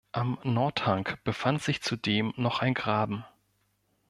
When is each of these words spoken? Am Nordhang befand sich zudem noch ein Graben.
Am 0.13 0.39
Nordhang 0.41 1.15
befand 1.25 1.61
sich 1.61 1.83
zudem 1.83 2.33
noch 2.35 2.59
ein 2.63 2.73
Graben. 2.73 3.23